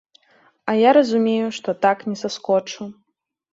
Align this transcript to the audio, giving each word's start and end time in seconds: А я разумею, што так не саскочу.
А 0.73 0.73
я 0.79 0.93
разумею, 0.97 1.47
што 1.59 1.77
так 1.85 1.97
не 2.11 2.17
саскочу. 2.25 2.91